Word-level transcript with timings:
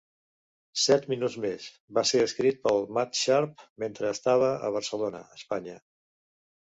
"Set 0.83 1.03
minuts 1.11 1.35
més" 1.43 1.67
va 1.99 2.03
ser 2.11 2.23
escrit 2.29 2.59
per 2.65 2.73
Matt 2.99 3.21
Sharp 3.21 3.61
mentre 3.85 4.11
estava 4.17 4.49
a 4.69 4.73
Barcelona, 4.79 5.23
Espanya. 5.41 5.77